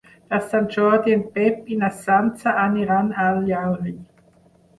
[0.29, 3.95] Per Sant Jordi en Pep i na Sança aniran a Llaurí.